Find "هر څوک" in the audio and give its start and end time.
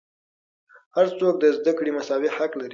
0.95-1.35